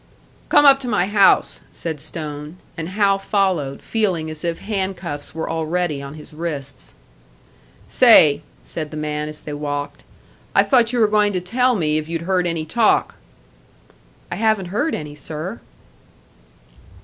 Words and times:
"Come 0.49 0.65
up 0.65 0.79
to 0.79 0.87
my 0.87 1.05
house," 1.05 1.59
said 1.71 1.99
Stone; 1.99 2.57
and 2.75 2.89
Hal 2.89 3.19
followed, 3.19 3.83
feeling 3.83 4.31
as 4.31 4.43
if 4.43 4.61
hand 4.61 4.97
cuffs 4.97 5.35
were 5.35 5.47
already 5.47 6.01
on 6.01 6.15
his 6.15 6.33
wrists. 6.33 6.95
"Say," 7.87 8.41
said 8.63 8.89
the 8.89 8.97
man, 8.97 9.29
as 9.29 9.41
they 9.41 9.53
walked, 9.53 10.03
"I 10.55 10.63
thought 10.63 10.91
you 10.91 10.97
were 10.97 11.07
going 11.07 11.33
to 11.33 11.39
tell 11.39 11.75
me 11.75 11.99
if 11.99 12.09
you'd 12.09 12.23
heard 12.23 12.47
any 12.47 12.65
talk." 12.65 13.13
"I 14.31 14.37
haven't 14.37 14.69
heard 14.73 14.95
any, 14.95 15.13
sir." 15.13 15.59